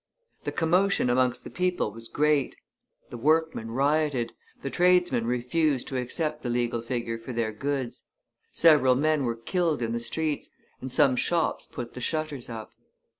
[0.45, 2.55] The commotion amongst the people was great;
[3.11, 8.05] the workmen rioted, the tradesmen refused to accept the legal figure for their goods;
[8.51, 10.49] several men were killed in the streets,
[10.81, 12.71] and some shops put the shutters up.